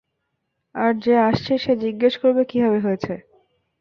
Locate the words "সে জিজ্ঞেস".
1.57-2.13